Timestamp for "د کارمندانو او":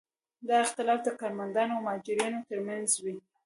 1.03-1.83